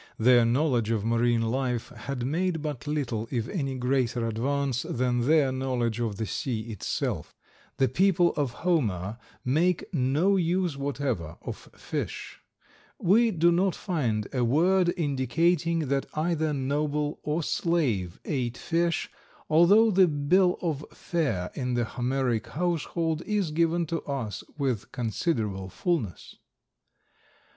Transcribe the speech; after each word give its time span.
Their 0.17 0.45
knowledge 0.45 0.89
of 0.89 1.05
marine 1.05 1.43
life 1.43 1.89
had 1.89 2.25
made 2.25 2.63
but 2.63 2.87
little 2.87 3.27
if 3.29 3.47
any 3.47 3.75
greater 3.75 4.25
advance 4.25 4.81
than 4.81 5.27
their 5.27 5.51
knowledge 5.51 5.99
of 5.99 6.15
the 6.15 6.25
sea 6.25 6.61
itself. 6.71 7.35
The 7.77 7.87
people 7.87 8.33
of 8.33 8.49
Homer 8.49 9.19
make 9.45 9.83
no 9.93 10.37
use 10.37 10.75
whatever 10.75 11.37
of 11.43 11.69
fish. 11.75 12.39
We 12.97 13.29
do 13.29 13.51
not 13.51 13.75
find 13.75 14.27
a 14.33 14.43
word 14.43 14.91
indicating 14.97 15.87
that 15.89 16.07
either 16.15 16.51
noble 16.51 17.19
or 17.21 17.43
slave 17.43 18.19
ate 18.25 18.57
fish, 18.57 19.07
although 19.51 19.91
the 19.91 20.07
bill 20.07 20.57
of 20.63 20.83
fare 20.91 21.51
in 21.53 21.75
the 21.75 21.85
Homeric 21.85 22.47
household 22.47 23.21
is 23.27 23.51
given 23.51 23.85
to 23.85 24.01
us 24.05 24.43
with 24.57 24.91
considerable 24.91 25.69
fullness. 25.69 26.37